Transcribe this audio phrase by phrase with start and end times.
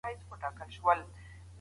[0.03, 1.05] بد انسان تل توند ږغ لري